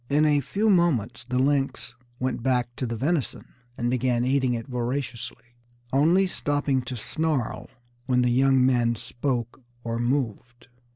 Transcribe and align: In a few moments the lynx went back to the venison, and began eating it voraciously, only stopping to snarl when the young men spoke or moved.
In 0.09 0.25
a 0.25 0.39
few 0.39 0.67
moments 0.71 1.23
the 1.25 1.37
lynx 1.37 1.93
went 2.19 2.41
back 2.41 2.75
to 2.77 2.87
the 2.87 2.95
venison, 2.95 3.53
and 3.77 3.87
began 3.91 4.25
eating 4.25 4.55
it 4.55 4.65
voraciously, 4.65 5.53
only 5.93 6.25
stopping 6.25 6.81
to 6.85 6.97
snarl 6.97 7.69
when 8.07 8.23
the 8.23 8.31
young 8.31 8.65
men 8.65 8.95
spoke 8.95 9.61
or 9.83 9.99
moved. 9.99 10.69